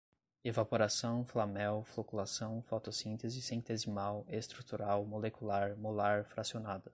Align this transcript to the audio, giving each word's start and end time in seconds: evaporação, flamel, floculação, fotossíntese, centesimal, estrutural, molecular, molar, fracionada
evaporação, 0.43 1.23
flamel, 1.23 1.83
floculação, 1.83 2.59
fotossíntese, 2.63 3.39
centesimal, 3.39 4.25
estrutural, 4.29 5.05
molecular, 5.05 5.77
molar, 5.77 6.25
fracionada 6.25 6.89